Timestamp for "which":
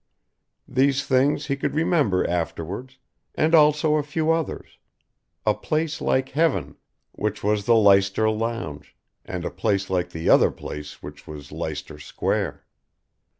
7.11-7.43, 11.03-11.27